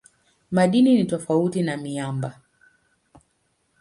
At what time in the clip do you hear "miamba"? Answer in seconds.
1.77-2.39